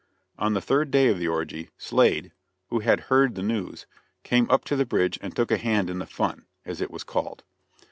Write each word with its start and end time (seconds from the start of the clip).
On 0.39 0.55
the 0.55 0.61
third 0.61 0.89
day 0.89 1.09
of 1.09 1.19
the 1.19 1.27
orgie, 1.27 1.69
Slade, 1.77 2.31
who 2.69 2.79
had 2.79 3.01
heard 3.01 3.35
the 3.35 3.43
news, 3.43 3.85
came 4.23 4.49
up 4.49 4.65
to 4.65 4.75
the 4.75 4.83
bridge 4.83 5.19
and 5.21 5.35
took 5.35 5.51
a 5.51 5.57
hand 5.57 5.91
in 5.91 5.99
the 5.99 6.07
"fun," 6.07 6.47
as 6.65 6.81
it 6.81 6.89
was 6.89 7.03
called. 7.03 7.43